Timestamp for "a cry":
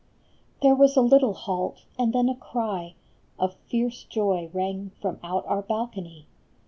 2.27-2.95